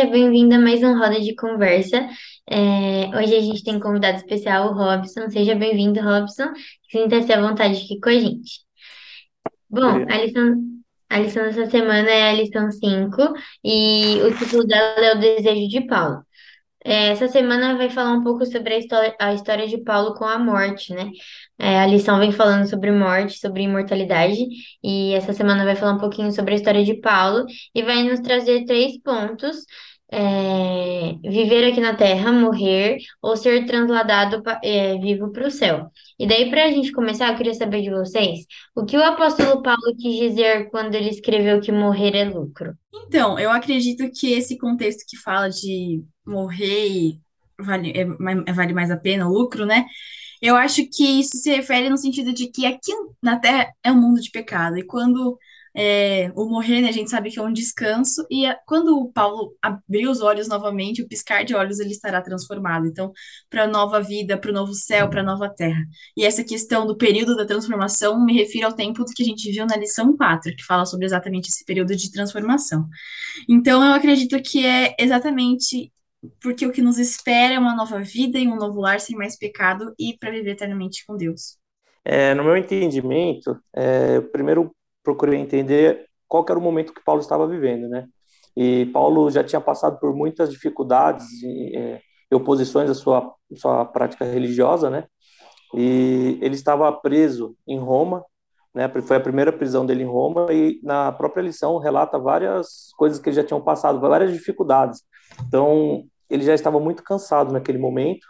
seja 0.00 0.12
bem-vindo 0.12 0.54
a 0.54 0.58
mais 0.58 0.82
um 0.82 0.98
Roda 0.98 1.20
de 1.20 1.34
Conversa. 1.34 2.08
É, 2.48 3.08
hoje 3.18 3.36
a 3.36 3.40
gente 3.42 3.62
tem 3.62 3.76
um 3.76 3.80
convidado 3.80 4.16
especial, 4.16 4.70
o 4.70 4.72
Robson. 4.72 5.28
Seja 5.28 5.54
bem-vindo, 5.54 6.00
Robson. 6.00 6.54
Sinta-se 6.90 7.30
à 7.30 7.40
vontade 7.40 7.82
aqui 7.84 8.00
com 8.00 8.08
a 8.08 8.14
gente. 8.14 8.60
Bom, 9.68 10.06
a 10.08 10.16
lição, 10.16 10.56
a 11.10 11.18
lição 11.18 11.42
dessa 11.44 11.66
semana 11.70 12.10
é 12.10 12.30
a 12.30 12.32
lição 12.32 12.70
5 12.70 13.34
e 13.62 14.20
o 14.22 14.34
título 14.38 14.66
dela 14.66 15.04
é 15.04 15.14
O 15.14 15.20
Desejo 15.20 15.68
de 15.68 15.86
Paulo. 15.86 16.24
É, 16.82 17.08
essa 17.08 17.28
semana 17.28 17.76
vai 17.76 17.90
falar 17.90 18.12
um 18.12 18.22
pouco 18.24 18.46
sobre 18.46 18.72
a 18.74 18.78
história, 18.78 19.14
a 19.20 19.34
história 19.34 19.68
de 19.68 19.78
Paulo 19.84 20.14
com 20.14 20.24
a 20.24 20.38
morte, 20.38 20.94
né? 20.94 21.10
É, 21.58 21.78
a 21.78 21.86
lição 21.86 22.18
vem 22.18 22.32
falando 22.32 22.66
sobre 22.66 22.90
morte, 22.90 23.38
sobre 23.38 23.64
imortalidade, 23.64 24.46
e 24.82 25.12
essa 25.12 25.34
semana 25.34 25.62
vai 25.64 25.76
falar 25.76 25.92
um 25.92 25.98
pouquinho 25.98 26.32
sobre 26.32 26.54
a 26.54 26.56
história 26.56 26.82
de 26.82 26.94
Paulo 26.94 27.44
e 27.74 27.82
vai 27.82 28.02
nos 28.04 28.20
trazer 28.20 28.64
três 28.64 28.98
pontos: 29.02 29.58
é, 30.12 31.14
viver 31.22 31.70
aqui 31.70 31.80
na 31.80 31.94
Terra, 31.94 32.32
morrer 32.32 32.98
ou 33.22 33.36
ser 33.36 33.64
transladado 33.66 34.42
é, 34.62 34.98
vivo 34.98 35.30
para 35.32 35.46
o 35.46 35.50
céu. 35.50 35.90
E 36.18 36.26
daí, 36.26 36.50
para 36.50 36.64
a 36.64 36.70
gente 36.70 36.92
começar, 36.92 37.30
eu 37.30 37.36
queria 37.36 37.54
saber 37.54 37.82
de 37.82 37.90
vocês 37.90 38.46
o 38.74 38.84
que 38.84 38.96
o 38.96 39.04
apóstolo 39.04 39.62
Paulo 39.62 39.94
quis 39.98 40.18
dizer 40.18 40.68
quando 40.70 40.94
ele 40.94 41.10
escreveu 41.10 41.60
que 41.60 41.72
morrer 41.72 42.16
é 42.16 42.24
lucro. 42.24 42.74
Então, 43.06 43.38
eu 43.38 43.50
acredito 43.50 44.10
que 44.12 44.32
esse 44.32 44.58
contexto 44.58 45.04
que 45.08 45.16
fala 45.16 45.48
de 45.48 46.02
morrer 46.26 47.14
vale, 47.58 47.92
é, 47.94 48.04
ma- 48.04 48.44
vale 48.54 48.72
mais 48.72 48.90
a 48.90 48.96
pena 48.96 49.28
lucro, 49.28 49.64
né? 49.66 49.86
Eu 50.42 50.56
acho 50.56 50.86
que 50.90 51.04
isso 51.20 51.36
se 51.36 51.54
refere 51.54 51.90
no 51.90 51.98
sentido 51.98 52.32
de 52.32 52.50
que 52.50 52.64
aqui 52.64 52.92
na 53.22 53.38
Terra 53.38 53.70
é 53.84 53.92
um 53.92 54.00
mundo 54.00 54.20
de 54.20 54.30
pecado, 54.30 54.78
e 54.78 54.84
quando 54.86 55.38
é, 55.74 56.30
o 56.34 56.46
morrer, 56.48 56.80
né, 56.82 56.88
a 56.88 56.92
gente 56.92 57.10
sabe 57.10 57.30
que 57.30 57.38
é 57.38 57.42
um 57.42 57.52
descanso, 57.52 58.26
e 58.30 58.46
a- 58.46 58.58
quando 58.66 58.98
o 58.98 59.12
Paulo 59.12 59.54
abrir 59.62 60.08
os 60.08 60.20
olhos 60.20 60.48
novamente, 60.48 61.02
o 61.02 61.08
piscar 61.08 61.44
de 61.44 61.54
olhos, 61.54 61.78
ele 61.80 61.90
estará 61.92 62.20
transformado. 62.22 62.86
Então, 62.86 63.12
para 63.48 63.64
a 63.64 63.66
nova 63.66 64.00
vida, 64.02 64.36
para 64.38 64.50
o 64.50 64.54
novo 64.54 64.74
céu, 64.74 65.08
para 65.08 65.20
a 65.20 65.24
nova 65.24 65.48
terra. 65.48 65.82
E 66.16 66.24
essa 66.24 66.44
questão 66.44 66.86
do 66.86 66.96
período 66.96 67.36
da 67.36 67.46
transformação 67.46 68.24
me 68.24 68.32
refiro 68.34 68.66
ao 68.66 68.72
tempo 68.74 69.04
que 69.14 69.22
a 69.22 69.26
gente 69.26 69.50
viu 69.50 69.66
na 69.66 69.76
lição 69.76 70.16
4, 70.16 70.54
que 70.56 70.64
fala 70.64 70.84
sobre 70.86 71.06
exatamente 71.06 71.48
esse 71.48 71.64
período 71.64 71.94
de 71.96 72.10
transformação. 72.10 72.88
Então, 73.48 73.84
eu 73.84 73.92
acredito 73.94 74.40
que 74.42 74.66
é 74.66 74.94
exatamente 74.98 75.92
porque 76.42 76.66
o 76.66 76.72
que 76.72 76.82
nos 76.82 76.98
espera 76.98 77.54
é 77.54 77.58
uma 77.58 77.74
nova 77.74 78.00
vida 78.02 78.38
e 78.38 78.46
um 78.46 78.56
novo 78.56 78.80
lar 78.80 79.00
sem 79.00 79.16
mais 79.16 79.36
pecado 79.38 79.94
e 79.98 80.16
para 80.18 80.30
viver 80.30 80.50
eternamente 80.50 81.04
com 81.06 81.16
Deus. 81.16 81.58
É, 82.04 82.34
no 82.34 82.44
meu 82.44 82.56
entendimento, 82.56 83.58
é, 83.74 84.16
eu 84.16 84.30
primeiro 84.30 84.74
procurei 85.02 85.38
entender 85.38 86.06
qual 86.28 86.44
era 86.48 86.58
o 86.58 86.62
momento 86.62 86.92
que 86.92 87.04
Paulo 87.04 87.20
estava 87.20 87.46
vivendo, 87.46 87.88
né? 87.88 88.06
E 88.56 88.86
Paulo 88.86 89.30
já 89.30 89.42
tinha 89.44 89.60
passado 89.60 89.98
por 89.98 90.14
muitas 90.14 90.50
dificuldades 90.50 91.26
e, 91.42 91.76
é, 91.76 92.00
e 92.30 92.34
oposições 92.34 92.90
à 92.90 92.94
sua, 92.94 93.32
sua 93.54 93.84
prática 93.84 94.24
religiosa, 94.24 94.90
né? 94.90 95.06
E 95.74 96.38
ele 96.40 96.54
estava 96.54 96.92
preso 96.92 97.56
em 97.66 97.78
Roma, 97.78 98.24
né? 98.74 98.88
Foi 99.02 99.16
a 99.16 99.20
primeira 99.20 99.52
prisão 99.52 99.84
dele 99.86 100.02
em 100.02 100.06
Roma 100.06 100.52
e 100.52 100.80
na 100.82 101.12
própria 101.12 101.42
lição 101.42 101.78
relata 101.78 102.18
várias 102.18 102.92
coisas 102.96 103.18
que 103.18 103.28
ele 103.28 103.36
já 103.36 103.44
tinham 103.44 103.62
passado, 103.62 104.00
várias 104.00 104.32
dificuldades. 104.32 105.02
Então, 105.46 106.04
ele 106.28 106.44
já 106.44 106.54
estava 106.54 106.78
muito 106.78 107.02
cansado 107.02 107.52
naquele 107.52 107.78
momento 107.78 108.26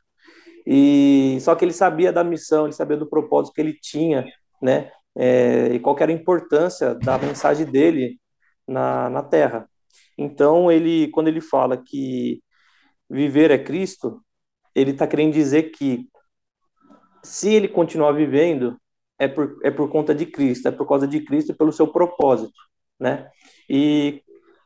e 0.66 1.38
só 1.40 1.54
que 1.54 1.64
ele 1.64 1.72
sabia 1.72 2.12
da 2.12 2.24
missão, 2.24 2.64
ele 2.64 2.72
sabia 2.74 2.96
do 2.96 3.08
propósito 3.08 3.54
que 3.54 3.60
ele 3.60 3.74
tinha, 3.80 4.26
né? 4.62 4.90
É, 5.16 5.74
e 5.74 5.80
qual 5.80 5.96
era 5.98 6.10
a 6.10 6.14
importância 6.14 6.94
da 6.94 7.18
mensagem 7.18 7.66
dele 7.66 8.20
na, 8.66 9.10
na 9.10 9.22
Terra. 9.22 9.68
Então, 10.16 10.70
ele, 10.70 11.08
quando 11.08 11.28
ele 11.28 11.40
fala 11.40 11.76
que 11.76 12.42
viver 13.08 13.50
é 13.50 13.58
Cristo, 13.58 14.22
ele 14.74 14.92
está 14.92 15.06
querendo 15.06 15.32
dizer 15.32 15.70
que 15.72 16.08
se 17.22 17.52
ele 17.52 17.68
continuar 17.68 18.12
vivendo, 18.12 18.78
é 19.18 19.28
por, 19.28 19.58
é 19.62 19.70
por 19.70 19.90
conta 19.90 20.14
de 20.14 20.26
Cristo, 20.26 20.68
é 20.68 20.70
por 20.70 20.86
causa 20.86 21.06
de 21.06 21.20
Cristo 21.24 21.52
e 21.52 21.56
pelo 21.56 21.72
seu 21.72 21.88
propósito, 21.88 22.58
né? 22.98 23.28
E, 23.68 24.22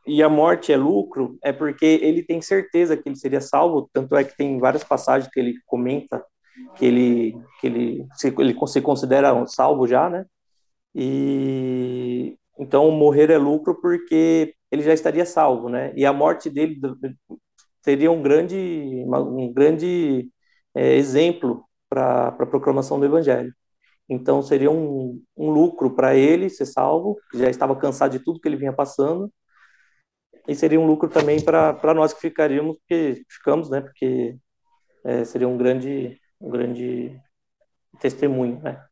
e 0.07 0.23
a 0.23 0.29
morte 0.29 0.71
é 0.71 0.77
lucro, 0.77 1.37
é 1.43 1.51
porque 1.51 1.85
ele 1.85 2.23
tem 2.23 2.41
certeza 2.41 2.95
que 2.95 3.09
ele 3.09 3.17
seria 3.17 3.41
salvo, 3.41 3.89
tanto 3.91 4.15
é 4.15 4.23
que 4.23 4.37
tem 4.37 4.59
várias 4.59 4.83
passagens 4.83 5.31
que 5.31 5.39
ele 5.39 5.55
comenta 5.65 6.23
que 6.75 6.85
ele, 6.85 7.37
que 7.59 7.67
ele, 7.67 8.07
se, 8.13 8.33
ele 8.37 8.55
se 8.67 8.81
considera 8.81 9.45
salvo 9.47 9.87
já, 9.87 10.09
né? 10.09 10.25
E 10.95 12.37
então 12.59 12.89
morrer 12.91 13.29
é 13.31 13.37
lucro 13.37 13.79
porque 13.81 14.55
ele 14.71 14.83
já 14.83 14.93
estaria 14.93 15.25
salvo, 15.25 15.69
né? 15.69 15.93
E 15.95 16.05
a 16.05 16.13
morte 16.13 16.49
dele 16.49 16.79
seria 17.83 18.11
um 18.11 18.21
grande, 18.21 18.57
um 19.07 19.53
grande 19.53 20.31
é, 20.75 20.95
exemplo 20.95 21.65
para 21.89 22.29
a 22.29 22.45
proclamação 22.47 22.99
do 22.99 23.05
evangelho. 23.05 23.53
Então 24.09 24.41
seria 24.43 24.71
um, 24.71 25.21
um 25.37 25.49
lucro 25.51 25.95
para 25.95 26.15
ele 26.15 26.49
ser 26.49 26.65
salvo, 26.65 27.17
que 27.31 27.39
já 27.39 27.49
estava 27.49 27.75
cansado 27.75 28.11
de 28.13 28.19
tudo 28.23 28.39
que 28.39 28.47
ele 28.47 28.57
vinha 28.57 28.73
passando, 28.73 29.31
e 30.47 30.55
seria 30.55 30.79
um 30.79 30.85
lucro 30.87 31.09
também 31.09 31.43
para 31.43 31.93
nós 31.93 32.13
que 32.13 32.21
ficaríamos, 32.21 32.77
porque 32.77 33.23
ficamos, 33.29 33.69
né? 33.69 33.81
Porque 33.81 34.37
é, 35.03 35.25
seria 35.25 35.47
um 35.47 35.57
grande, 35.57 36.19
um 36.39 36.49
grande 36.49 37.19
testemunho, 37.99 38.61
né? 38.61 38.83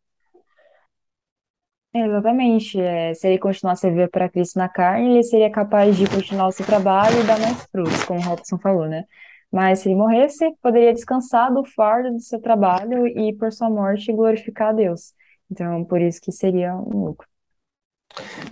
Exatamente. 1.94 2.80
É, 2.80 3.14
se 3.14 3.28
ele 3.28 3.38
continuasse 3.38 3.86
a 3.86 3.90
viver 3.90 4.10
para 4.10 4.30
Cristo 4.30 4.58
na 4.58 4.68
carne, 4.68 5.12
ele 5.12 5.24
seria 5.24 5.52
capaz 5.52 5.96
de 5.96 6.08
continuar 6.10 6.48
o 6.48 6.52
seu 6.52 6.66
trabalho 6.66 7.20
e 7.22 7.24
dar 7.28 7.40
mais 7.40 7.62
frutos, 7.72 8.04
como 8.06 8.20
o 8.20 8.24
Robson 8.24 8.58
falou, 8.58 8.88
né? 8.88 9.06
Mas 9.52 9.80
se 9.80 9.90
ele 9.90 9.96
morresse, 9.96 10.52
poderia 10.62 10.94
descansar 10.94 11.54
do 11.54 11.64
fardo 11.64 12.12
do 12.12 12.20
seu 12.20 12.42
trabalho 12.42 13.06
e, 13.08 13.34
por 13.38 13.52
sua 13.54 13.70
morte, 13.70 14.12
glorificar 14.12 14.70
a 14.70 14.74
Deus. 14.74 15.14
Então, 15.52 15.86
por 15.86 16.02
isso 16.02 16.20
que 16.20 16.32
seria 16.32 16.76
um 16.76 17.06
lucro. 17.06 17.28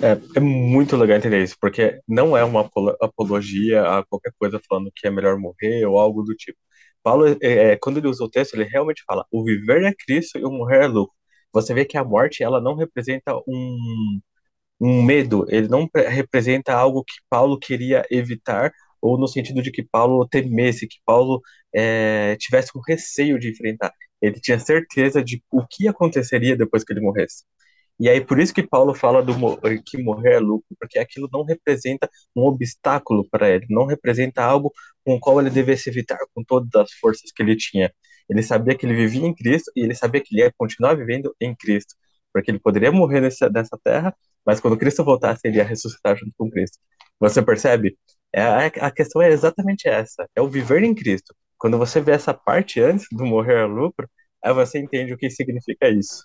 É, 0.01 0.37
é 0.37 0.39
muito 0.39 0.95
legal 0.97 1.17
entender 1.17 1.41
isso, 1.43 1.55
porque 1.59 1.99
não 2.07 2.35
é 2.35 2.43
uma 2.43 2.61
apolo- 2.61 2.95
apologia 3.01 3.81
a 3.99 4.05
qualquer 4.05 4.31
coisa 4.37 4.59
falando 4.67 4.91
que 4.95 5.07
é 5.07 5.11
melhor 5.11 5.37
morrer 5.37 5.85
ou 5.85 5.97
algo 5.99 6.23
do 6.23 6.35
tipo. 6.35 6.57
Paulo, 7.03 7.25
é, 7.27 7.37
é, 7.73 7.77
quando 7.77 7.97
ele 7.97 8.07
usa 8.07 8.23
o 8.23 8.29
texto, 8.29 8.53
ele 8.55 8.63
realmente 8.65 9.03
fala: 9.07 9.25
o 9.31 9.43
viver 9.43 9.83
é 9.83 9.93
Cristo 9.93 10.37
e 10.37 10.45
o 10.45 10.51
morrer 10.51 10.83
é 10.85 10.87
lucro. 10.87 11.15
Você 11.53 11.73
vê 11.73 11.85
que 11.85 11.97
a 11.97 12.03
morte, 12.03 12.43
ela 12.43 12.61
não 12.61 12.75
representa 12.75 13.35
um, 13.47 14.19
um 14.79 15.03
medo, 15.03 15.45
ele 15.49 15.67
não 15.67 15.87
pre- 15.87 16.07
representa 16.09 16.73
algo 16.73 17.03
que 17.03 17.15
Paulo 17.29 17.57
queria 17.59 18.03
evitar, 18.11 18.71
ou 19.01 19.17
no 19.17 19.27
sentido 19.27 19.61
de 19.61 19.71
que 19.71 19.83
Paulo 19.83 20.27
temesse, 20.27 20.87
que 20.87 20.97
Paulo 21.05 21.41
é, 21.73 22.35
tivesse 22.37 22.71
um 22.77 22.81
receio 22.87 23.39
de 23.39 23.51
enfrentar. 23.51 23.91
Ele 24.21 24.39
tinha 24.39 24.59
certeza 24.59 25.23
de 25.23 25.43
o 25.51 25.65
que 25.67 25.87
aconteceria 25.87 26.55
depois 26.57 26.83
que 26.83 26.93
ele 26.93 27.01
morresse. 27.01 27.43
E 27.99 28.09
aí, 28.09 28.19
por 28.25 28.39
isso 28.39 28.53
que 28.53 28.63
Paulo 28.67 28.95
fala 28.95 29.21
do 29.23 29.37
mo- 29.37 29.59
que 29.85 30.01
morrer 30.01 30.33
é 30.35 30.39
lucro, 30.39 30.67
porque 30.79 30.97
aquilo 30.99 31.29
não 31.31 31.43
representa 31.43 32.09
um 32.35 32.43
obstáculo 32.43 33.27
para 33.29 33.49
ele, 33.49 33.65
não 33.69 33.85
representa 33.85 34.43
algo 34.43 34.73
com 35.05 35.15
o 35.15 35.19
qual 35.19 35.39
ele 35.39 35.49
devesse 35.51 35.89
evitar 35.89 36.17
com 36.33 36.43
todas 36.43 36.73
as 36.75 36.91
forças 36.93 37.31
que 37.31 37.43
ele 37.43 37.55
tinha. 37.55 37.93
Ele 38.31 38.41
sabia 38.41 38.73
que 38.77 38.85
ele 38.85 38.95
vivia 38.95 39.27
em 39.27 39.35
Cristo 39.35 39.69
e 39.75 39.81
ele 39.81 39.93
sabia 39.93 40.21
que 40.21 40.33
ele 40.33 40.43
ia 40.43 40.53
continuar 40.57 40.95
vivendo 40.95 41.35
em 41.39 41.53
Cristo, 41.53 41.95
porque 42.31 42.49
ele 42.49 42.59
poderia 42.59 42.89
morrer 42.89 43.19
nessa, 43.19 43.49
nessa 43.49 43.77
terra, 43.83 44.15
mas 44.45 44.61
quando 44.61 44.77
Cristo 44.77 45.03
voltasse, 45.03 45.41
ele 45.43 45.57
ia 45.57 45.65
ressuscitar 45.65 46.15
junto 46.15 46.31
com 46.37 46.49
Cristo. 46.49 46.77
Você 47.19 47.41
percebe? 47.41 47.97
É, 48.33 48.41
a, 48.41 48.65
a 48.67 48.91
questão 48.91 49.21
é 49.21 49.29
exatamente 49.29 49.89
essa: 49.89 50.29
é 50.33 50.41
o 50.41 50.47
viver 50.47 50.81
em 50.81 50.95
Cristo. 50.95 51.35
Quando 51.57 51.77
você 51.77 51.99
vê 51.99 52.13
essa 52.13 52.33
parte 52.33 52.79
antes 52.79 53.05
do 53.11 53.25
morrer 53.25 53.63
é 53.63 53.65
lucro, 53.65 54.09
aí 54.41 54.53
você 54.53 54.79
entende 54.79 55.13
o 55.13 55.17
que 55.17 55.29
significa 55.29 55.89
isso. 55.89 56.23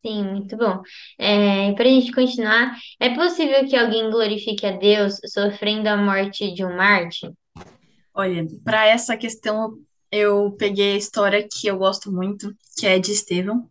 Sim, 0.00 0.24
muito 0.24 0.56
bom. 0.56 0.80
É, 1.18 1.72
para 1.72 1.84
a 1.84 1.90
gente 1.90 2.12
continuar, 2.12 2.74
é 2.98 3.14
possível 3.14 3.68
que 3.68 3.76
alguém 3.76 4.10
glorifique 4.10 4.64
a 4.64 4.70
Deus 4.72 5.18
sofrendo 5.26 5.88
a 5.88 5.98
morte 5.98 6.54
de 6.54 6.64
um 6.64 6.74
mártir? 6.74 7.30
Olha, 8.16 8.46
para 8.64 8.86
essa 8.86 9.16
questão, 9.16 9.78
eu 10.10 10.52
peguei 10.52 10.94
a 10.94 10.96
história 10.96 11.46
que 11.46 11.66
eu 11.66 11.76
gosto 11.78 12.10
muito, 12.10 12.54
que 12.78 12.86
é 12.86 12.98
de 12.98 13.12
Estevão, 13.12 13.68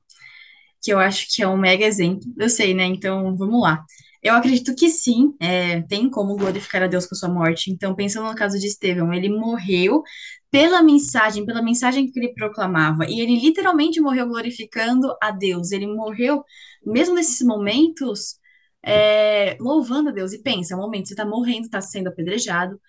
que 0.83 0.91
eu 0.93 0.99
acho 0.99 1.27
que 1.33 1.43
é 1.43 1.47
um 1.47 1.57
mega 1.57 1.85
exemplo. 1.85 2.21
Eu 2.37 2.49
sei, 2.49 2.73
né? 2.73 2.85
Então, 2.85 3.35
vamos 3.37 3.61
lá. 3.61 3.83
Eu 4.23 4.35
acredito 4.35 4.75
que 4.75 4.89
sim, 4.89 5.35
é, 5.39 5.81
tem 5.83 6.09
como 6.09 6.35
glorificar 6.37 6.83
a 6.83 6.87
Deus 6.87 7.05
com 7.07 7.15
sua 7.15 7.29
morte. 7.29 7.71
Então, 7.71 7.95
pensando 7.95 8.27
no 8.29 8.35
caso 8.35 8.59
de 8.59 8.67
Estevão, 8.67 9.13
ele 9.13 9.29
morreu 9.29 10.03
pela 10.51 10.81
mensagem, 10.83 11.45
pela 11.45 11.61
mensagem 11.61 12.11
que 12.11 12.19
ele 12.19 12.33
proclamava, 12.33 13.05
e 13.07 13.19
ele 13.21 13.39
literalmente 13.39 14.01
morreu 14.01 14.27
glorificando 14.27 15.15
a 15.21 15.31
Deus. 15.31 15.71
Ele 15.71 15.87
morreu, 15.87 16.43
mesmo 16.85 17.15
nesses 17.15 17.45
momentos, 17.45 18.37
é, 18.83 19.57
louvando 19.59 20.09
a 20.09 20.11
Deus. 20.11 20.33
E 20.33 20.41
pensa, 20.41 20.75
um 20.75 20.79
momento, 20.81 21.07
você 21.07 21.13
está 21.13 21.25
morrendo, 21.25 21.65
está 21.65 21.81
sendo 21.81 22.07
apedrejado. 22.09 22.79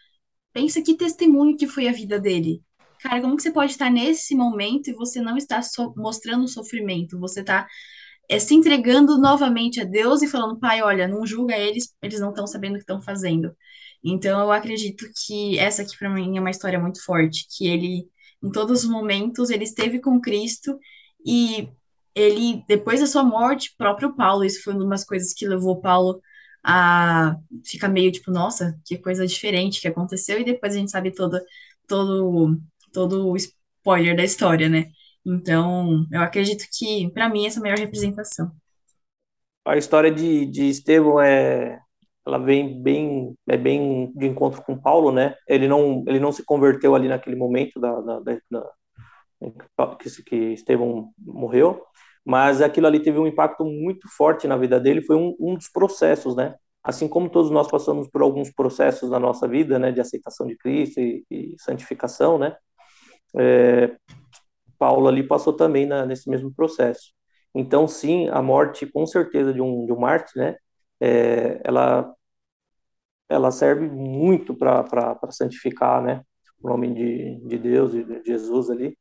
Pensa 0.57 0.81
que 0.81 0.97
testemunho 0.97 1.55
que 1.55 1.67
foi 1.67 1.87
a 1.87 1.93
vida 1.93 2.19
dele. 2.19 2.63
Cara, 3.03 3.21
como 3.21 3.37
que 3.37 3.43
você 3.43 3.51
pode 3.53 3.73
estar 3.73 3.91
nesse 3.91 4.35
momento 4.35 4.89
e 4.89 4.95
você 4.95 5.21
não 5.21 5.37
está 5.37 5.61
so- 5.61 5.93
mostrando 5.95 6.49
sofrimento? 6.49 7.21
Você 7.21 7.41
está 7.41 7.69
é, 8.27 8.39
se 8.39 8.55
entregando 8.55 9.19
novamente 9.19 9.83
a 9.83 9.85
Deus 9.85 10.23
e 10.23 10.27
falando, 10.27 10.59
pai, 10.59 10.81
olha, 10.81 11.07
não 11.07 11.27
julga 11.27 11.55
eles, 11.59 11.95
eles 12.01 12.21
não 12.21 12.31
estão 12.31 12.47
sabendo 12.47 12.73
o 12.73 12.77
que 12.77 12.85
estão 12.85 13.03
fazendo. 13.03 13.55
Então 14.03 14.41
eu 14.41 14.51
acredito 14.51 15.05
que 15.27 15.59
essa 15.59 15.83
aqui 15.83 15.95
para 15.99 16.09
mim 16.09 16.39
é 16.39 16.41
uma 16.41 16.51
história 16.51 16.81
muito 16.81 17.05
forte, 17.05 17.47
que 17.55 17.69
ele 17.69 18.09
em 18.43 18.51
todos 18.51 18.85
os 18.85 18.89
momentos 18.89 19.51
ele 19.51 19.65
esteve 19.65 20.01
com 20.01 20.19
Cristo 20.19 20.79
e 21.25 21.69
ele 22.15 22.65
depois 22.67 23.01
da 23.01 23.07
sua 23.07 23.23
morte, 23.23 23.75
próprio 23.77 24.17
Paulo, 24.17 24.43
isso 24.43 24.63
foi 24.63 24.73
uma 24.73 24.89
das 24.89 25.05
coisas 25.05 25.35
que 25.35 25.47
levou 25.47 25.83
Paulo 25.83 26.19
a 26.65 27.37
ficar 27.65 27.89
meio 27.89 28.11
tipo, 28.13 28.31
nossa, 28.31 28.79
que 28.85 28.99
coisa 28.99 29.27
diferente 29.27 29.81
que 29.81 29.89
aconteceu 29.89 30.41
e 30.41 30.45
depois 30.45 30.75
a 30.75 30.79
gente 30.79 30.91
sabe 30.91 31.13
todo 31.13 31.39
todo 31.87 32.59
todo 32.93 33.29
o 33.29 33.37
spoiler 33.37 34.17
da 34.17 34.25
história, 34.25 34.69
né? 34.69 34.91
Então, 35.25 36.07
eu 36.13 36.21
acredito 36.21 36.65
que 36.73 37.11
para 37.11 37.29
mim 37.29 37.47
essa 37.47 37.59
é 37.59 37.61
a 37.61 37.63
melhor 37.63 37.79
representação. 37.79 38.53
A 39.65 39.77
história 39.77 40.11
de, 40.11 40.47
de 40.47 40.69
Estevão 40.69 41.21
é 41.21 41.81
ela 42.27 42.39
vem 42.39 42.83
bem 42.83 43.37
é 43.49 43.57
bem 43.57 44.13
de 44.15 44.27
encontro 44.27 44.63
com 44.63 44.77
Paulo, 44.77 45.13
né? 45.13 45.35
Ele 45.49 45.69
não 45.69 46.05
ele 46.07 46.19
não 46.19 46.33
se 46.33 46.45
converteu 46.45 46.95
ali 46.95 47.09
naquele 47.09 47.37
momento 47.37 47.79
da, 47.79 48.01
da, 48.01 48.21
da, 48.21 48.39
da 48.51 49.97
que, 49.97 50.23
que 50.23 50.37
Estevão 50.53 51.13
morreu, 51.19 51.83
mas 52.27 52.61
aquilo 52.61 52.89
ali 52.89 53.01
teve 53.01 53.19
um 53.21 53.27
impacto 53.27 53.65
muito 53.65 54.09
forte 54.17 54.49
na 54.49 54.57
vida 54.57 54.81
dele. 54.81 55.01
Foi 55.03 55.15
um, 55.17 55.37
um 55.39 55.55
dos 55.55 55.69
processos, 55.69 56.35
né? 56.35 56.57
Assim 56.83 57.09
como 57.09 57.31
todos 57.31 57.51
nós 57.53 57.69
passamos 57.71 58.09
por 58.09 58.21
alguns 58.23 58.51
processos 58.53 59.11
na 59.11 59.21
nossa 59.21 59.47
vida, 59.47 59.79
né, 59.79 59.93
de 59.93 60.01
aceitação 60.01 60.47
de 60.47 60.57
Cristo 60.57 61.01
e, 61.01 61.25
e 61.31 61.55
santificação, 61.59 62.39
né? 62.39 62.57
É, 63.39 63.97
Paulo 64.79 65.09
ali 65.09 65.23
passou 65.23 65.53
também 65.53 65.87
na, 65.87 66.05
nesse 66.07 66.29
mesmo 66.29 66.53
processo. 66.53 67.13
Então, 67.55 67.89
sim, 67.89 68.29
a 68.29 68.43
morte, 68.43 68.87
com 68.87 69.07
certeza, 69.07 69.53
de 69.53 69.61
um, 69.63 69.87
de 69.87 69.93
um 69.93 69.99
mártir, 70.01 70.37
né? 70.37 70.57
É, 71.01 71.61
ela 71.65 72.13
ela 73.29 73.51
serve 73.51 73.89
muito 73.89 74.55
para 74.55 75.19
santificar, 75.31 76.03
né, 76.03 76.23
o 76.63 76.69
nome 76.69 76.93
de, 76.95 77.41
de 77.47 77.59
Deus 77.59 77.95
e 77.95 78.05
de 78.05 78.23
Jesus 78.25 78.71
ali. 78.71 78.97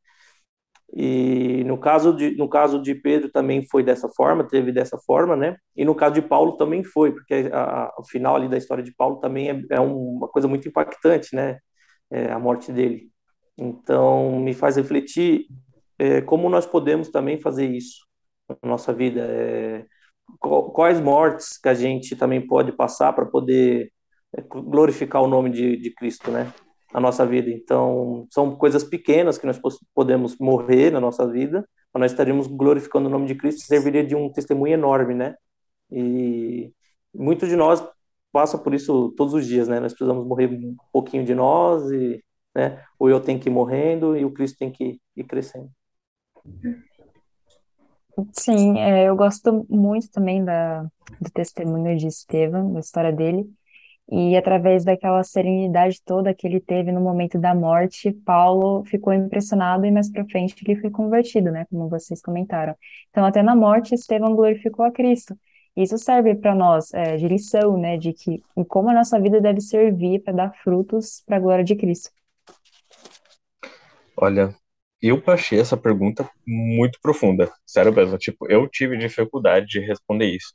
E 0.96 1.64
no 1.66 1.78
caso 1.78 2.16
de 2.16 2.38
no 2.38 2.48
caso 2.48 2.82
de 2.82 2.96
Pedro 2.96 3.30
também 3.30 3.68
foi 3.70 3.84
dessa 3.84 4.08
forma, 4.08 4.48
teve 4.48 4.72
dessa 4.72 4.98
forma, 4.98 5.36
né? 5.36 5.58
E 5.76 5.84
no 5.84 5.94
caso 5.94 6.16
de 6.16 6.22
Paulo 6.22 6.56
também 6.56 6.86
foi, 6.86 7.12
porque 7.12 7.50
a, 7.52 7.94
o 8.00 8.04
final 8.08 8.38
ali 8.38 8.48
da 8.48 8.58
história 8.58 8.84
de 8.84 8.94
Paulo 8.96 9.18
também 9.18 9.50
é, 9.50 9.62
é 9.72 9.80
uma 9.80 10.30
coisa 10.30 10.48
muito 10.48 10.70
impactante, 10.70 11.36
né? 11.36 11.60
É, 12.10 12.32
a 12.32 12.40
morte 12.40 12.72
dele. 12.72 13.10
Então 13.58 14.40
me 14.40 14.54
faz 14.54 14.78
refletir 14.78 15.48
é, 16.00 16.22
como 16.22 16.50
nós 16.50 16.66
podemos 16.66 17.10
também 17.10 17.38
fazer 17.40 17.66
isso 17.68 18.06
na 18.50 18.70
nossa 18.70 18.94
vida. 18.94 19.22
É, 19.30 19.86
quais 20.40 21.00
mortes 21.02 21.58
que 21.58 21.70
a 21.70 21.74
gente 21.74 22.16
também 22.16 22.46
pode 22.46 22.72
passar 22.72 23.14
para 23.14 23.26
poder 23.26 23.92
é, 24.34 24.42
glorificar 24.42 25.22
o 25.22 25.28
nome 25.28 25.50
de, 25.50 25.78
de 25.78 25.94
Cristo, 25.94 26.32
né? 26.32 26.54
Na 26.96 27.02
nossa 27.02 27.26
vida. 27.26 27.50
Então, 27.50 28.26
são 28.32 28.56
coisas 28.56 28.82
pequenas 28.82 29.38
que 29.38 29.46
nós 29.46 29.60
podemos 29.94 30.38
morrer 30.38 30.92
na 30.92 31.02
nossa 31.02 31.28
vida, 31.30 31.68
mas 31.94 32.00
nós 32.00 32.12
estaríamos 32.12 32.48
glorificando 32.48 33.10
o 33.10 33.12
nome 33.12 33.26
de 33.26 33.36
Cristo, 33.36 33.66
serviria 33.66 34.02
de 34.02 34.16
um 34.16 34.32
testemunho 34.32 34.76
enorme, 34.76 35.14
né? 35.14 35.36
E 35.92 36.72
muitos 37.14 37.50
de 37.50 37.58
nós 37.58 37.86
passa 38.32 38.58
por 38.58 38.74
isso 38.74 39.14
todos 39.18 39.34
os 39.34 39.46
dias, 39.46 39.68
né? 39.68 39.82
Nós 39.82 39.92
precisamos 39.92 40.26
morrer 40.26 40.48
um 40.48 40.74
pouquinho 40.94 41.26
de 41.26 41.36
nós 41.36 41.92
e, 41.92 42.24
né? 42.56 42.82
O 42.98 43.10
eu 43.10 43.20
tem 43.20 43.38
que 43.38 43.50
ir 43.50 43.52
morrendo 43.52 44.16
e 44.16 44.24
o 44.24 44.32
Cristo 44.32 44.58
tem 44.58 44.72
que 44.72 44.98
ir 45.18 45.24
crescendo. 45.26 45.70
Sim, 48.32 48.80
é, 48.80 49.10
eu 49.10 49.18
gosto 49.18 49.66
muito 49.70 50.10
também 50.10 50.46
da, 50.46 50.84
do 51.20 51.30
testemunho 51.34 51.98
de 51.98 52.08
Estevão, 52.08 52.72
da 52.72 52.80
história 52.80 53.12
dele. 53.12 53.50
E 54.12 54.38
através 54.38 54.86
daquela 54.86 55.24
serenidade 55.24 56.00
toda 56.04 56.34
que 56.34 56.46
ele 56.46 56.60
teve 56.60 56.92
no 56.92 57.02
momento 57.02 57.40
da 57.40 57.56
morte, 57.56 58.12
Paulo 58.12 58.84
ficou 58.86 59.12
impressionado 59.12 59.86
e 59.86 59.92
mais 59.92 60.12
para 60.12 60.24
frente 60.26 60.56
ele 60.64 60.80
foi 60.80 60.92
convertido, 60.92 61.52
né? 61.52 61.66
Como 61.72 61.90
vocês 61.90 62.22
comentaram. 62.22 62.76
Então, 63.10 63.26
até 63.26 63.42
na 63.42 63.56
morte, 63.56 63.96
Estevão 63.96 64.36
glorificou 64.36 64.86
a 64.86 64.92
Cristo. 64.92 65.36
Isso 65.76 65.98
serve 65.98 66.36
para 66.36 66.54
nós 66.54 66.94
é, 66.94 67.18
de 67.18 67.28
lição, 67.28 67.78
né? 67.78 67.98
De 67.98 68.14
que 68.14 68.42
como 68.68 68.90
a 68.90 68.94
nossa 68.94 69.20
vida 69.20 69.42
deve 69.42 69.60
servir 69.60 70.20
para 70.24 70.34
dar 70.34 70.54
frutos 70.64 71.24
para 71.26 71.38
a 71.38 71.40
glória 71.40 71.64
de 71.64 71.76
Cristo. 71.76 72.12
Olha, 74.16 74.56
eu 75.02 75.22
achei 75.28 75.60
essa 75.60 75.76
pergunta 75.76 76.30
muito 76.48 77.00
profunda, 77.02 77.52
sério 77.66 77.94
mesmo. 77.94 78.18
Tipo, 78.18 78.50
eu 78.50 78.68
tive 78.70 78.98
dificuldade 78.98 79.66
de 79.66 79.80
responder 79.80 80.28
isso. 80.28 80.54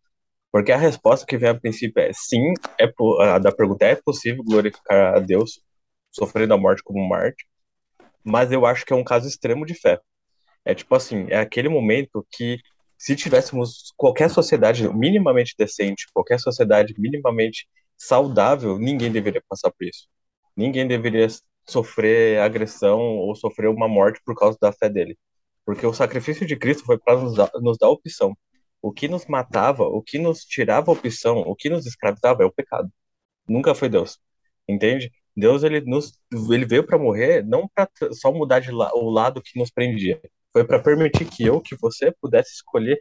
Porque 0.53 0.73
a 0.73 0.77
resposta 0.77 1.27
que 1.27 1.39
vem 1.39 1.51
a 1.51 1.55
princípio 1.55 2.03
é 2.03 2.13
sim, 2.13 2.55
é, 2.79 2.93
a 3.23 3.39
da 3.39 3.53
pergunta 3.53 3.85
é 3.87 3.97
possível 3.97 4.43
glorificar 4.45 5.17
a 5.17 5.21
Deus 5.21 5.61
sofrendo 6.11 6.55
a 6.55 6.59
morte 6.59 6.83
como 6.83 7.09
Marte, 7.09 7.47
mas 8.25 8.51
eu 8.53 8.67
acho 8.67 8.85
que 8.85 8.93
é 8.93 8.97
um 8.97 9.05
caso 9.05 9.29
extremo 9.29 9.65
de 9.65 9.75
fé. 9.75 10.01
É 10.65 10.75
tipo 10.75 10.95
assim, 10.95 11.27
é 11.31 11.39
aquele 11.39 11.69
momento 11.69 12.27
que 12.33 12.59
se 12.99 13.17
tivéssemos 13.17 13.93
qualquer 13.97 14.31
sociedade 14.31 14.89
minimamente 14.95 15.55
decente, 15.59 16.07
qualquer 16.13 16.39
sociedade 16.39 16.95
minimamente 16.99 17.67
saudável, 17.97 18.79
ninguém 18.79 19.11
deveria 19.11 19.43
passar 19.49 19.71
por 19.71 19.85
isso. 19.87 20.09
Ninguém 20.57 20.87
deveria 20.87 21.27
sofrer 21.67 22.41
agressão 22.41 23.01
ou 23.01 23.35
sofrer 23.35 23.69
uma 23.69 23.89
morte 23.89 24.21
por 24.25 24.35
causa 24.37 24.59
da 24.61 24.73
fé 24.73 24.89
dele. 24.89 25.17
Porque 25.65 25.87
o 25.87 25.95
sacrifício 25.95 26.47
de 26.47 26.57
Cristo 26.57 26.85
foi 26.85 26.99
para 26.99 27.21
nos, 27.21 27.35
nos 27.63 27.79
dar 27.79 27.89
opção. 27.89 28.37
O 28.83 28.93
que 28.93 29.09
nos 29.09 29.27
matava, 29.27 29.85
o 29.85 30.03
que 30.03 30.19
nos 30.19 30.45
tirava 30.45 30.91
a 30.91 30.95
opção, 30.95 31.39
o 31.41 31.55
que 31.57 31.69
nos 31.71 31.87
escravizava 31.87 32.43
é 32.43 32.47
o 32.47 32.53
pecado. 32.53 32.91
Nunca 33.49 33.75
foi 33.75 33.89
Deus. 33.89 34.19
Entende? 34.69 35.13
Deus 35.37 35.63
ele 35.63 35.81
nos 35.83 36.19
ele 36.51 36.67
veio 36.67 36.87
para 36.87 36.99
morrer 36.99 37.45
não 37.45 37.69
para 37.69 37.89
só 38.13 38.33
mudar 38.33 38.61
de 38.61 38.71
la, 38.73 38.93
o 38.95 39.11
lado 39.11 39.43
que 39.43 39.59
nos 39.59 39.71
prendia. 39.71 40.21
Foi 40.53 40.65
para 40.65 40.81
permitir 40.81 41.27
que 41.27 41.45
eu, 41.45 41.61
que 41.61 41.77
você 41.77 42.13
pudesse 42.21 42.55
escolher 42.55 42.99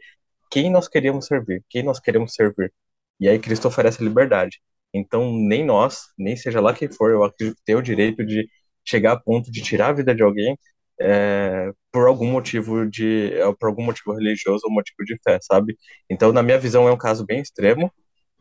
quem 0.50 0.70
nós 0.70 0.88
queríamos 0.88 1.26
servir, 1.26 1.64
quem 1.68 1.82
nós 1.82 2.00
queremos 2.00 2.34
servir. 2.34 2.72
E 3.20 3.28
aí 3.28 3.38
Cristo 3.38 3.68
oferece 3.68 4.02
liberdade. 4.02 4.60
Então, 4.92 5.32
nem 5.32 5.64
nós, 5.64 6.06
nem 6.18 6.36
seja 6.36 6.60
lá 6.60 6.74
quem 6.74 6.90
for, 6.90 7.10
eu 7.12 7.22
acredito 7.24 7.60
tem 7.64 7.76
o 7.76 7.82
direito 7.82 8.24
de 8.24 8.48
chegar 8.84 9.12
a 9.12 9.20
ponto 9.20 9.50
de 9.50 9.62
tirar 9.62 9.88
a 9.90 9.92
vida 9.92 10.14
de 10.14 10.22
alguém 10.22 10.58
é, 11.00 11.72
por 11.92 12.06
algum 12.06 12.30
motivo 12.30 12.86
de 12.88 13.32
é, 13.34 13.52
por 13.58 13.68
algum 13.68 13.82
motivo 13.84 14.12
religioso 14.14 14.62
ou 14.66 14.72
motivo 14.72 15.04
de 15.04 15.18
fé, 15.24 15.38
sabe? 15.42 15.76
Então, 16.10 16.32
na 16.32 16.42
minha 16.42 16.58
visão, 16.58 16.88
é 16.88 16.92
um 16.92 16.98
caso 16.98 17.24
bem 17.24 17.40
extremo. 17.40 17.92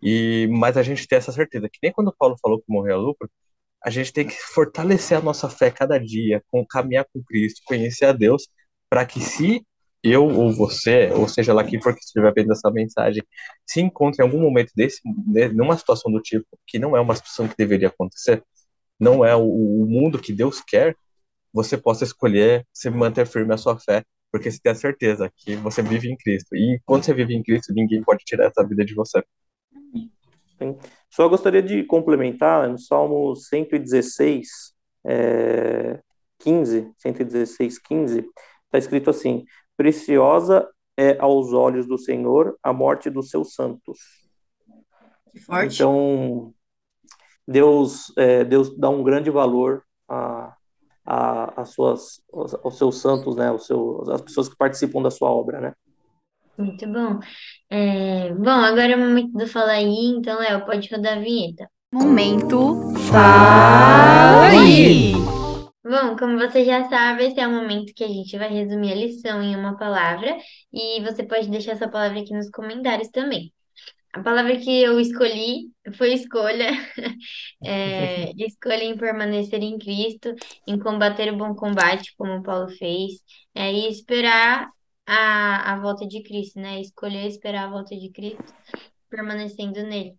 E 0.02 0.48
mas 0.52 0.78
a 0.78 0.84
gente 0.84 1.08
tem 1.08 1.18
essa 1.18 1.32
certeza 1.32 1.70
que 1.70 1.80
nem 1.84 1.92
quando 1.92 2.16
Paulo 2.18 2.38
falou 2.42 2.60
que 2.60 2.66
morreu 2.72 2.96
a 2.96 2.98
lucro, 3.00 3.30
a 3.84 3.90
gente 3.90 4.14
tem 4.14 4.28
que 4.28 4.36
fortalecer 4.36 5.18
a 5.18 5.22
nossa 5.22 5.50
fé 5.50 5.72
cada 5.72 5.98
dia, 6.00 6.44
com 6.48 6.66
caminhar 6.66 7.06
com 7.14 7.24
Cristo, 7.24 7.62
conhecer 7.66 8.06
a 8.06 8.12
Deus, 8.14 8.48
para 8.90 9.06
que 9.06 9.20
se 9.22 9.66
eu 10.04 10.26
ou 10.26 10.52
você, 10.54 11.12
ou 11.14 11.28
seja 11.28 11.54
lá 11.54 11.64
quem 11.64 11.82
for 11.82 11.94
que 11.94 12.02
estiver 12.02 12.34
vendo 12.34 12.52
essa 12.54 12.72
mensagem, 12.72 13.24
se 13.66 13.82
encontre 13.82 14.24
em 14.24 14.28
algum 14.28 14.40
momento 14.42 14.72
desse, 14.76 15.02
né, 15.28 15.50
numa 15.50 15.78
situação 15.78 16.12
do 16.12 16.22
tipo 16.22 16.48
que 16.68 16.80
não 16.80 16.96
é 16.96 17.02
uma 17.02 17.16
situação 17.16 17.48
que 17.48 17.56
deveria 17.58 17.90
acontecer, 17.90 18.44
não 19.00 19.26
é 19.26 19.36
o, 19.36 19.44
o 19.44 19.86
mundo 19.88 20.20
que 20.20 20.34
Deus 20.34 20.62
quer, 20.62 20.96
você 21.54 21.78
possa 21.78 22.04
escolher 22.04 22.66
se 22.74 22.90
manter 22.90 23.26
firme 23.26 23.54
a 23.54 23.58
sua 23.58 23.80
fé, 23.80 24.04
porque 24.32 24.52
você 24.52 24.60
tem 24.62 24.72
a 24.72 24.76
certeza 24.76 25.32
que 25.36 25.56
você 25.56 25.82
vive 25.82 26.10
em 26.10 26.18
Cristo. 26.18 26.56
E 26.56 26.80
quando 26.86 27.04
você 27.04 27.14
vive 27.14 27.36
em 27.36 27.44
Cristo, 27.44 27.74
ninguém 27.74 28.04
pode 28.04 28.24
tirar 28.24 28.46
essa 28.46 28.66
vida 28.66 28.86
de 28.86 28.94
você. 28.94 29.24
Sim. 30.58 30.78
Só 31.10 31.28
gostaria 31.28 31.62
de 31.62 31.84
complementar 31.84 32.68
no 32.68 32.78
Salmo 32.78 33.36
116, 33.36 34.74
é, 35.06 36.00
15, 36.40 36.92
116, 36.98 37.80
15, 37.80 38.20
está 38.20 38.78
escrito 38.78 39.10
assim: 39.10 39.46
Preciosa 39.76 40.70
é 40.98 41.18
aos 41.20 41.54
olhos 41.54 41.88
do 41.88 41.98
Senhor 41.98 42.58
a 42.62 42.74
morte 42.74 43.10
dos 43.10 43.30
seus 43.30 43.54
santos. 43.54 43.98
Que 45.32 45.40
forte. 45.40 45.76
Então, 45.76 46.54
Deus, 47.48 48.14
é, 48.18 48.44
Deus 48.44 48.78
dá 48.78 48.90
um 48.90 49.02
grande 49.02 49.32
valor 49.32 49.84
a, 50.08 50.56
a, 51.10 51.62
a 51.62 51.66
suas, 51.66 52.22
aos, 52.32 52.54
aos, 52.54 52.78
seus 52.78 53.02
santos, 53.02 53.36
né, 53.36 53.48
aos 53.48 53.66
seus, 53.66 54.08
as 54.10 54.22
pessoas 54.22 54.48
que 54.48 54.56
participam 54.56 55.02
da 55.02 55.10
sua 55.10 55.32
obra, 55.32 55.60
né? 55.60 55.74
Muito 56.56 56.88
bom. 56.88 57.20
É, 57.68 58.32
bom, 58.34 58.50
agora 58.50 58.92
é 58.92 58.96
o 58.96 59.00
momento 59.00 59.32
do 59.32 59.48
Fala 59.48 59.72
aí, 59.72 60.06
então, 60.06 60.40
Léo, 60.40 60.66
pode 60.66 60.88
rodar 60.94 61.18
a 61.18 61.22
vinheta. 61.22 61.68
Momento 61.92 62.94
Fala 63.10 64.50
aí! 64.52 65.14
Bom, 65.84 66.16
como 66.20 66.38
você 66.38 66.64
já 66.64 66.88
sabe, 66.88 67.26
esse 67.26 67.40
é 67.40 67.48
o 67.48 67.52
momento 67.52 67.94
que 67.96 68.04
a 68.04 68.08
gente 68.08 68.38
vai 68.38 68.50
resumir 68.50 68.92
a 68.92 68.96
lição 68.96 69.42
em 69.42 69.56
uma 69.56 69.76
palavra 69.76 70.38
e 70.72 71.02
você 71.02 71.24
pode 71.24 71.50
deixar 71.50 71.72
essa 71.72 71.88
palavra 71.88 72.20
aqui 72.20 72.34
nos 72.34 72.52
comentários 72.52 73.10
também. 73.10 73.52
A 74.14 74.22
palavra 74.24 74.58
que 74.58 74.82
eu 74.82 75.00
escolhi 75.00 75.72
foi 75.98 76.14
escolha. 76.14 76.70
É, 77.64 78.32
escolha 78.38 78.84
em 78.86 78.98
permanecer 78.98 79.62
em 79.62 79.78
Cristo, 79.78 80.34
em 80.66 80.80
combater 80.80 81.32
o 81.34 81.38
bom 81.38 81.54
combate, 81.56 82.16
como 82.18 82.42
Paulo 82.42 82.70
fez, 82.70 83.22
é, 83.54 83.72
e 83.72 83.90
esperar 83.90 84.70
a, 85.06 85.74
a 85.74 85.80
volta 85.80 86.08
de 86.08 86.24
Cristo, 86.24 86.60
né? 86.60 86.80
Escolher 86.82 87.28
esperar 87.28 87.66
a 87.68 87.70
volta 87.72 87.96
de 87.98 88.10
Cristo, 88.12 88.44
permanecendo 89.10 89.84
nele. 89.84 90.18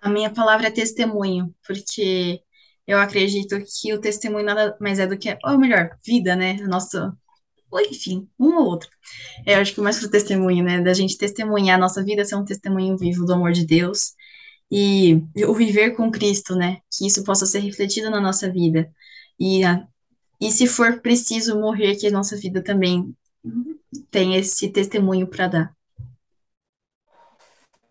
A 0.00 0.08
minha 0.10 0.32
palavra 0.32 0.68
é 0.68 0.70
testemunho, 0.70 1.54
porque 1.66 2.42
eu 2.86 2.98
acredito 2.98 3.56
que 3.64 3.92
o 3.92 4.00
testemunho 4.00 4.44
nada 4.44 4.76
mais 4.80 4.98
é 4.98 5.06
do 5.06 5.18
que, 5.18 5.36
ou 5.44 5.58
melhor, 5.58 5.90
vida, 6.04 6.36
né? 6.36 6.52
A 6.62 6.68
nossa, 6.68 7.12
ou 7.70 7.80
enfim, 7.80 8.28
um 8.38 8.56
ou 8.56 8.66
outro. 8.66 8.88
É, 9.46 9.54
eu 9.56 9.60
acho 9.60 9.74
que 9.74 9.80
mais 9.80 9.98
que 9.98 10.06
o 10.06 10.10
testemunho, 10.10 10.64
né? 10.64 10.80
Da 10.80 10.94
gente 10.94 11.18
testemunhar 11.18 11.76
a 11.76 11.80
nossa 11.80 12.02
vida, 12.02 12.24
ser 12.24 12.36
um 12.36 12.44
testemunho 12.44 12.96
vivo 12.96 13.24
do 13.24 13.32
amor 13.32 13.52
de 13.52 13.66
Deus 13.66 14.14
e 14.70 15.22
o 15.46 15.54
viver 15.54 15.92
com 15.96 16.10
Cristo, 16.10 16.54
né? 16.54 16.78
Que 16.90 17.06
isso 17.06 17.24
possa 17.24 17.46
ser 17.46 17.60
refletido 17.60 18.10
na 18.10 18.20
nossa 18.20 18.50
vida. 18.50 18.90
E, 19.38 19.64
a, 19.64 19.86
e 20.40 20.50
se 20.50 20.66
for 20.66 21.00
preciso 21.00 21.58
morrer, 21.58 21.96
que 21.96 22.06
a 22.06 22.10
nossa 22.10 22.36
vida 22.36 22.62
também 22.62 23.14
tenha 24.10 24.38
esse 24.38 24.68
testemunho 24.70 25.26
para 25.26 25.48
dar. 25.48 25.76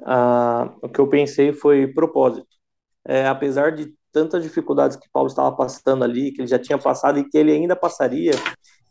Ah, 0.02 0.76
o 0.82 0.90
que 0.90 1.00
eu 1.00 1.08
pensei 1.10 1.52
foi 1.52 1.88
propósito. 1.88 2.48
É, 3.06 3.26
apesar 3.28 3.72
de 3.72 3.94
tantas 4.12 4.44
dificuldades 4.44 4.98
que 4.98 5.10
Paulo 5.12 5.28
estava 5.28 5.56
passando 5.56 6.04
ali, 6.04 6.32
que 6.32 6.42
ele 6.42 6.48
já 6.48 6.60
tinha 6.60 6.78
passado 6.78 7.20
e 7.20 7.30
que 7.30 7.38
ele 7.38 7.52
ainda 7.52 7.76
passaria, 7.76 8.32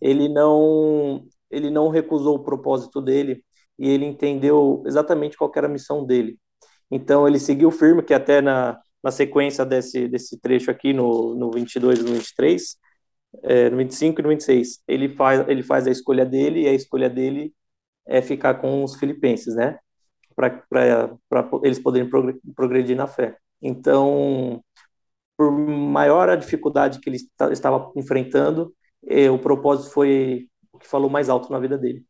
ele 0.00 0.28
não 0.28 1.24
ele 1.50 1.70
não 1.70 1.88
recusou 1.88 2.36
o 2.36 2.44
propósito 2.44 3.00
dele 3.00 3.44
e 3.78 3.88
ele 3.88 4.04
entendeu 4.04 4.82
exatamente 4.86 5.36
qual 5.36 5.52
era 5.56 5.66
a 5.66 5.70
missão 5.70 6.04
dele. 6.04 6.38
Então 6.90 7.26
ele 7.26 7.38
seguiu 7.38 7.70
firme, 7.70 8.02
que 8.02 8.14
até 8.14 8.40
na, 8.40 8.78
na 9.02 9.10
sequência 9.10 9.64
desse, 9.64 10.08
desse 10.08 10.40
trecho 10.40 10.70
aqui, 10.70 10.92
no, 10.92 11.34
no 11.34 11.50
22 11.50 12.00
e 12.00 12.02
no 12.02 12.12
23, 12.14 12.76
é, 13.44 13.70
no 13.70 13.76
25 13.78 14.20
e 14.20 14.22
no 14.22 14.28
26, 14.30 14.82
ele 14.88 15.08
faz, 15.14 15.48
ele 15.48 15.62
faz 15.62 15.86
a 15.86 15.90
escolha 15.90 16.24
dele 16.26 16.62
e 16.62 16.68
a 16.68 16.72
escolha 16.72 17.08
dele 17.10 17.52
é 18.06 18.22
ficar 18.22 18.54
com 18.54 18.84
os 18.84 18.96
filipenses, 18.96 19.54
né? 19.56 19.78
Para 20.34 20.62
eles 21.62 21.78
poderem 21.78 22.08
progredir 22.54 22.96
na 22.96 23.06
fé. 23.06 23.36
Então, 23.62 24.62
por 25.36 25.50
maior 25.52 26.28
a 26.28 26.36
dificuldade 26.36 27.00
que 27.00 27.08
ele 27.08 27.18
estava 27.52 27.92
enfrentando, 27.96 28.74
eh, 29.06 29.30
o 29.30 29.38
propósito 29.38 29.92
foi 29.92 30.48
o 30.72 30.78
que 30.78 30.86
falou 30.86 31.08
mais 31.10 31.28
alto 31.28 31.50
na 31.50 31.58
vida 31.58 31.78
dele. 31.78 32.04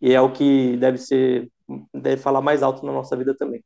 E 0.00 0.14
é 0.14 0.20
o 0.20 0.32
que 0.32 0.76
deve 0.76 0.98
ser, 0.98 1.50
deve 1.92 2.22
falar 2.22 2.40
mais 2.40 2.62
alto 2.62 2.84
na 2.86 2.92
nossa 2.92 3.16
vida 3.16 3.34
também. 3.36 3.62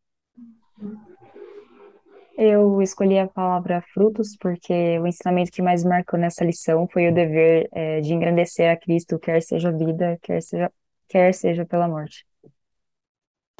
Eu 2.36 2.80
escolhi 2.80 3.18
a 3.18 3.28
palavra 3.28 3.84
frutos 3.92 4.36
porque 4.40 4.98
o 4.98 5.06
ensinamento 5.06 5.52
que 5.52 5.60
mais 5.60 5.84
marcou 5.84 6.18
nessa 6.18 6.44
lição 6.44 6.88
foi 6.90 7.08
o 7.08 7.14
dever 7.14 7.68
é, 7.72 8.00
de 8.00 8.12
engrandecer 8.12 8.70
a 8.70 8.76
Cristo, 8.76 9.18
quer 9.18 9.42
seja 9.42 9.70
vida, 9.70 10.18
quer 10.22 10.42
seja, 10.42 10.72
quer 11.08 11.34
seja 11.34 11.66
pela 11.66 11.86
morte. 11.86 12.26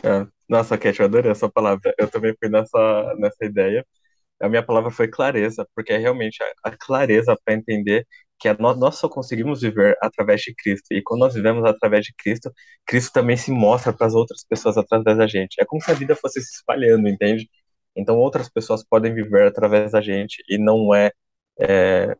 É. 0.02 0.26
Nossa, 0.49 0.76
Cat, 0.76 0.99
eu 0.99 1.07
adorei 1.07 1.31
essa 1.31 1.50
palavra. 1.50 1.95
Eu 1.99 2.11
também 2.11 2.35
fui 2.38 2.49
nessa, 2.49 3.14
nessa 3.19 3.45
ideia. 3.45 3.87
A 4.40 4.49
minha 4.49 4.62
palavra 4.64 4.90
foi 4.90 5.09
clareza, 5.09 5.66
porque 5.75 5.92
é 5.92 5.99
realmente 5.99 6.42
a, 6.42 6.71
a 6.71 6.76
clareza 6.76 7.38
para 7.45 7.54
entender 7.54 8.07
que 8.42 8.49
a, 8.49 8.56
nós, 8.58 8.76
nós 8.76 8.96
só 8.96 9.08
conseguimos 9.08 9.61
viver 9.62 9.96
através 10.02 10.40
de 10.42 10.52
Cristo. 10.54 10.92
E 10.92 11.00
quando 11.02 11.20
nós 11.20 11.34
vivemos 11.34 11.64
através 11.64 12.04
de 12.04 12.12
Cristo, 12.14 12.52
Cristo 12.84 13.12
também 13.12 13.37
se 13.37 13.52
mostra 13.52 13.92
para 13.92 14.06
as 14.08 14.14
outras 14.14 14.44
pessoas 14.44 14.76
através 14.76 15.16
da 15.16 15.26
gente. 15.28 15.61
É 15.61 15.64
como 15.64 15.80
se 15.82 15.90
a 15.92 15.94
vida 15.94 16.16
fosse 16.16 16.40
se 16.42 16.56
espalhando, 16.56 17.08
entende? 17.08 17.49
Então 17.96 18.18
outras 18.18 18.49
pessoas 18.49 18.84
podem 18.84 19.14
viver 19.14 19.46
através 19.46 19.92
da 19.92 20.00
gente 20.00 20.42
e 20.49 20.58
não 20.58 20.94
é, 20.94 21.12
é 21.61 22.16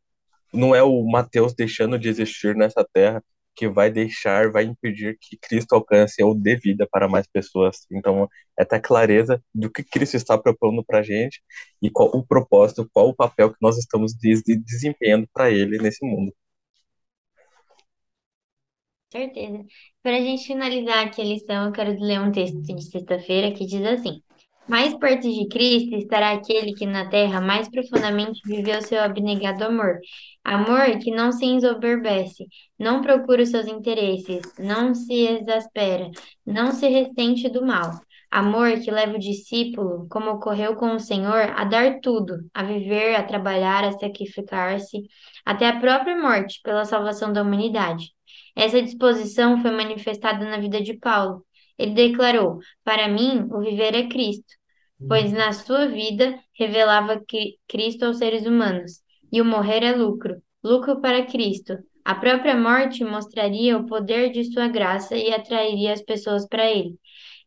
não 0.53 0.75
é 0.75 0.83
o 0.83 1.03
Mateus 1.05 1.55
deixando 1.55 1.99
de 1.99 2.09
existir 2.09 2.55
nessa 2.57 2.87
terra 2.93 3.23
que 3.55 3.69
vai 3.69 3.91
deixar, 3.91 4.51
vai 4.51 4.65
impedir 4.65 5.19
que 5.21 5.37
Cristo 5.37 5.75
alcance 5.75 6.23
ou 6.23 6.35
dê 6.35 6.57
vida 6.57 6.87
para 6.91 7.09
mais 7.09 7.27
pessoas. 7.27 7.87
Então, 7.91 8.29
é 8.59 8.65
ter 8.65 8.81
clareza 8.81 9.43
do 9.55 9.71
que 9.71 9.83
Cristo 9.85 10.17
está 10.17 10.39
propondo 10.39 10.85
para 10.85 11.01
a 11.01 11.03
gente 11.03 11.43
e 11.83 11.91
qual 11.91 12.09
o 12.09 12.27
propósito, 12.27 12.89
qual 12.93 13.09
o 13.09 13.15
papel 13.15 13.51
que 13.51 13.59
nós 13.61 13.79
estamos 13.79 14.15
desempenhando 14.15 15.29
para 15.33 15.51
Ele 15.51 15.79
nesse 15.79 16.05
mundo. 16.05 16.33
Certeza. 19.13 19.63
Para 20.03 20.17
a 20.17 20.21
gente 20.21 20.47
finalizar 20.47 21.07
aqui 21.07 21.21
a 21.21 21.25
lição, 21.25 21.67
eu 21.67 21.73
quero 21.73 22.01
ler 22.01 22.19
um 22.21 22.33
texto 22.33 22.59
de 22.63 22.83
sexta-feira 22.83 23.53
que 23.53 23.67
diz 23.67 23.85
assim: 23.85 24.23
mais 24.69 24.95
perto 24.95 25.23
de 25.23 25.49
Cristo 25.49 25.97
estará 25.97 26.33
aquele 26.33 26.73
que 26.75 26.87
na 26.87 27.09
terra 27.09 27.41
mais 27.41 27.69
profundamente 27.69 28.41
viveu 28.45 28.81
seu 28.83 29.03
abnegado 29.03 29.65
amor. 29.65 29.99
Amor 30.45 30.99
que 30.99 31.11
não 31.11 31.33
se 31.33 31.45
ensoberbece, 31.45 32.47
não 32.79 33.03
procura 33.03 33.43
os 33.43 33.51
seus 33.51 33.67
interesses, 33.67 34.41
não 34.59 34.95
se 34.95 35.15
exaspera, 35.27 36.11
não 36.47 36.73
se 36.73 36.89
ressente 36.89 37.49
do 37.49 37.65
mal. 37.65 38.01
Amor 38.31 38.81
que 38.81 38.91
leva 38.91 39.17
o 39.17 39.19
discípulo, 39.19 40.07
como 40.09 40.31
ocorreu 40.31 40.75
com 40.75 40.95
o 40.95 41.01
Senhor, 41.01 41.53
a 41.55 41.65
dar 41.65 42.01
tudo, 42.01 42.39
a 42.55 42.63
viver, 42.63 43.15
a 43.15 43.23
trabalhar, 43.23 43.85
a 43.85 43.93
sacrificar-se, 43.93 45.03
até 45.45 45.69
a 45.69 45.79
própria 45.79 46.17
morte 46.17 46.61
pela 46.63 46.85
salvação 46.87 47.33
da 47.33 47.43
humanidade. 47.43 48.11
Essa 48.57 48.81
disposição 48.81 49.61
foi 49.61 49.71
manifestada 49.71 50.49
na 50.49 50.57
vida 50.57 50.81
de 50.81 50.95
Paulo 50.95 51.45
ele 51.79 51.93
declarou: 51.93 52.59
Para 52.85 53.09
mim, 53.09 53.49
o 53.51 53.61
viver 53.61 53.95
é 53.95 54.09
Cristo, 54.09 54.55
pois 55.09 55.33
na 55.33 55.53
sua 55.53 55.87
vida 55.89 56.39
revelava 56.55 57.23
Cristo 57.69 58.05
aos 58.05 58.19
seres 58.19 58.47
humanos, 58.47 59.01
e 59.33 59.41
o 59.41 59.45
morrer 59.45 59.83
é 59.83 59.93
lucro 59.93 60.43
lucro 60.63 61.01
para 61.01 61.27
Cristo. 61.27 61.79
A 62.05 62.15
própria 62.15 62.57
morte 62.57 63.05
mostraria 63.05 63.77
o 63.77 63.87
poder 63.87 64.31
de 64.31 64.45
sua 64.53 64.69
graça 64.69 65.17
e 65.17 65.33
atrairia 65.33 65.93
as 65.93 66.03
pessoas 66.03 66.47
para 66.47 66.71
ele. 66.71 66.99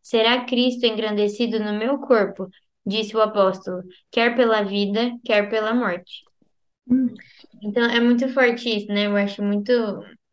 Será 0.01 0.45
Cristo 0.45 0.85
engrandecido 0.85 1.59
no 1.59 1.73
meu 1.73 1.97
corpo, 1.99 2.47
disse 2.85 3.15
o 3.15 3.21
apóstolo, 3.21 3.83
quer 4.11 4.35
pela 4.35 4.63
vida, 4.63 5.11
quer 5.23 5.49
pela 5.49 5.73
morte. 5.73 6.23
Hum. 6.87 7.07
Então 7.63 7.83
é 7.85 7.99
muito 7.99 8.27
forte 8.29 8.69
isso, 8.69 8.87
né? 8.87 9.07
Eu 9.07 9.15
acho 9.15 9.41
muito 9.41 9.71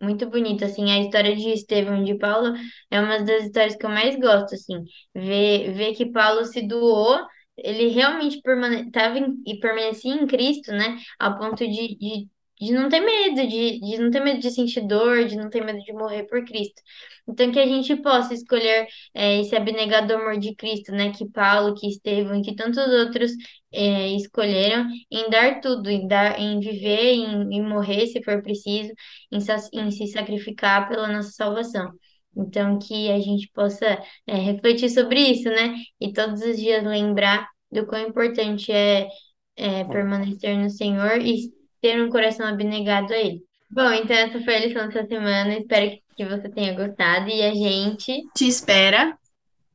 muito 0.03 0.29
bonito, 0.29 0.65
assim, 0.65 0.91
a 0.91 1.01
história 1.01 1.37
de 1.37 1.49
Estevão 1.51 2.03
de 2.05 2.17
Paulo 2.19 2.55
é 2.91 3.01
uma 3.01 3.21
das 3.23 3.45
histórias 3.45 3.77
que 3.77 3.87
eu 3.87 3.91
mais 3.91 4.17
gosto, 4.19 4.55
assim, 4.55 4.85
ver, 5.15 5.73
ver 5.75 5.95
que 5.95 6.07
Paulo 6.13 6.45
se 6.47 6.67
doou, 6.67 7.19
ele 7.57 7.89
realmente 7.89 8.41
permane 8.43 8.91
tava 8.91 9.19
em, 9.19 9.43
e 9.47 9.59
permanecia 9.61 10.15
em 10.15 10.27
Cristo, 10.27 10.73
né, 10.73 10.99
ao 11.19 11.39
ponto 11.39 11.57
de, 11.67 11.97
de 11.97 12.29
de 12.63 12.73
não 12.73 12.89
ter 12.89 13.01
medo, 13.01 13.47
de, 13.49 13.81
de 13.81 13.99
não 13.99 14.11
ter 14.11 14.21
medo 14.21 14.41
de 14.41 14.51
sentir 14.51 14.83
dor, 14.87 15.25
de 15.25 15.37
não 15.37 15.51
ter 15.51 15.65
medo 15.65 15.81
de 15.81 15.93
morrer 15.93 16.25
por 16.25 16.45
Cristo. 16.45 16.81
Então, 17.29 17.51
que 17.51 17.59
a 17.59 17.67
gente 17.67 17.97
possa 17.97 18.35
escolher 18.35 18.87
é, 19.15 19.41
esse 19.41 19.55
abnegado 19.57 20.15
amor 20.15 20.39
de 20.39 20.55
Cristo, 20.55 20.93
né? 20.93 21.13
Que 21.13 21.29
Paulo, 21.29 21.75
que 21.75 21.89
Estevão, 21.89 22.41
que 22.43 22.55
tantos 22.55 22.87
outros 22.87 23.33
é, 23.73 24.09
escolheram 24.11 24.87
em 25.11 25.29
dar 25.31 25.61
tudo, 25.61 25.91
em 25.91 26.07
dar, 26.07 26.39
em 26.39 26.61
viver, 26.61 27.13
em, 27.15 27.57
em 27.57 27.63
morrer, 27.63 28.07
se 28.07 28.23
for 28.23 28.43
preciso, 28.43 28.93
em, 29.33 29.39
em 29.81 29.91
se 29.91 30.07
sacrificar 30.09 30.89
pela 30.89 31.09
nossa 31.09 31.31
salvação. 31.31 31.91
Então, 32.37 32.79
que 32.79 33.11
a 33.11 33.19
gente 33.21 33.51
possa 33.53 34.01
é, 34.27 34.35
refletir 34.37 34.89
sobre 34.91 35.21
isso, 35.21 35.49
né? 35.49 35.75
E 36.01 36.13
todos 36.13 36.43
os 36.43 36.57
dias 36.57 36.85
lembrar 36.85 37.49
do 37.71 37.87
quão 37.87 38.09
importante 38.09 38.71
é, 38.73 39.09
é 39.57 39.85
permanecer 39.85 40.57
no 40.57 40.71
Senhor 40.71 41.21
e 41.21 41.62
ter 41.83 42.01
um 42.01 42.09
coração 42.09 42.47
abnegado 42.47 43.13
a 43.13 43.17
Ele. 43.19 43.43
Bom, 43.69 43.91
então 43.91 44.17
essa 44.17 44.41
foi 44.41 44.55
a 44.55 44.67
lição 44.67 44.87
dessa 44.87 45.07
semana. 45.07 45.59
Espero 45.59 45.99
que 46.17 46.25
você 46.25 46.49
tenha 46.49 46.75
gostado 46.75 47.29
e 47.29 47.43
a 47.43 47.53
gente 47.53 48.23
te 48.35 48.47
espera 48.47 49.19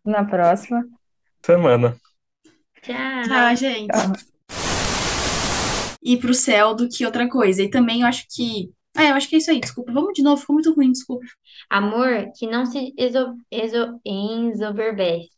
na 0.05 0.23
próxima 0.23 0.87
semana. 1.43 1.97
Tchau. 2.81 3.23
Tchau, 3.27 3.55
gente. 3.55 3.87
Tchau. 3.87 4.13
Ir 6.01 6.17
pro 6.17 6.33
céu 6.33 6.73
do 6.73 6.87
que 6.87 7.05
outra 7.05 7.27
coisa. 7.27 7.61
E 7.61 7.69
também 7.69 8.01
eu 8.01 8.07
acho 8.07 8.25
que. 8.33 8.71
Ah, 8.95 9.09
eu 9.09 9.15
acho 9.15 9.27
que 9.27 9.35
é 9.35 9.39
isso 9.39 9.51
aí. 9.51 9.59
Desculpa. 9.59 9.91
Vamos 9.91 10.13
de 10.13 10.23
novo. 10.23 10.39
Ficou 10.39 10.53
muito 10.53 10.73
ruim, 10.73 10.91
desculpa. 10.91 11.25
Amor 11.69 12.31
que 12.37 12.47
não 12.47 12.65
se 12.65 12.93
exo... 12.97 13.35
Exo... 13.51 13.99
ensoberbece. 14.05 15.29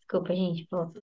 Desculpa, 0.00 0.34
gente. 0.34 0.66
Volta. 0.70 1.00